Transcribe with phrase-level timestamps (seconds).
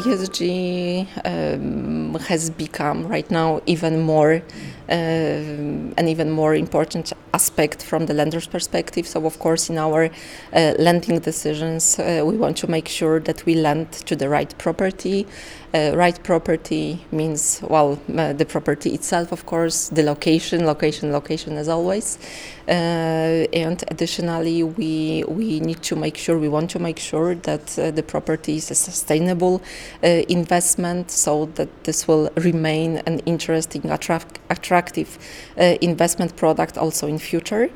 [0.00, 4.42] ESG um, has become right now even more
[4.88, 9.06] an even more important aspect from the lender's perspective.
[9.06, 13.44] So, of course, in our uh, lending decisions, uh, we want to make sure that
[13.46, 15.26] we lend to the right property.
[15.74, 21.58] Uh, right property means, well, uh, the property itself, of course, the location, location, location
[21.58, 22.18] as always.
[22.66, 27.66] Uh, and additionally, we, we need to make sure, we want to make sure that
[27.98, 29.60] the property is a sustainable
[30.02, 35.18] investment so that this will remain an interesting, attract attract, attractive
[35.58, 37.68] uh, investment product also in future,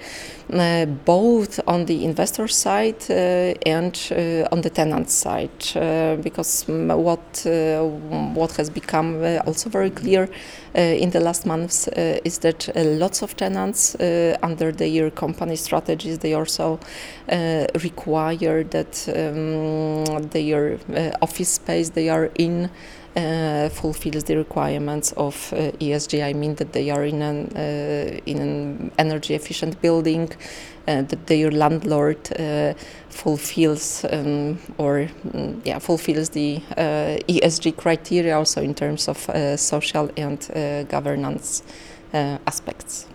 [0.53, 6.65] uh, both on the investor side uh, and uh, on the tenant side, uh, because
[6.69, 7.83] what uh,
[8.35, 10.29] what has become also very clear
[10.75, 11.89] in the last months
[12.25, 13.97] is that lots of tenants
[14.43, 16.79] under their company strategies they also
[17.83, 20.79] require that um, their
[21.21, 22.71] office space they are in
[23.17, 26.25] uh, fulfills the requirements of uh, ESG.
[26.25, 30.33] I mean that they are in an uh, in an energy efficient building,
[30.89, 32.75] uh, that their landlord uh,
[33.09, 40.11] fulfills um, or um, yeah fulfills the uh, ESG criteria also in terms of social
[40.17, 41.63] and governance
[42.47, 43.07] aspects.